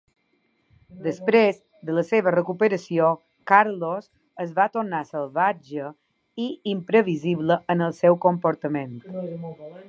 [1.07, 1.57] Després
[1.89, 3.09] de la seva recuperació,
[3.51, 4.07] Carlos
[4.47, 5.93] es va tornar salvatge
[6.47, 8.99] i imprevisible en el seu comportament.